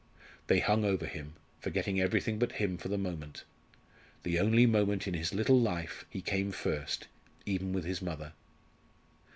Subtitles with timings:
[0.47, 3.43] They hung over him, forgetting everything but him for the moment
[4.23, 7.05] the only moment in his little life he came first
[7.45, 8.33] even with his mother.